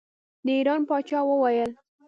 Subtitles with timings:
[0.45, 1.71] د ایران پاچا وویل.